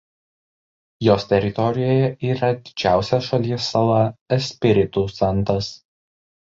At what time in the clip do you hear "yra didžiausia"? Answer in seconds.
2.31-3.23